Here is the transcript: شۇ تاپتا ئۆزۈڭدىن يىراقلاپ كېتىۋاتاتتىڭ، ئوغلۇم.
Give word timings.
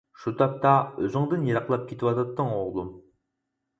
شۇ 0.21 0.31
تاپتا 0.37 0.71
ئۆزۈڭدىن 1.03 1.45
يىراقلاپ 1.49 1.85
كېتىۋاتاتتىڭ، 1.91 2.51
ئوغلۇم. 2.57 2.91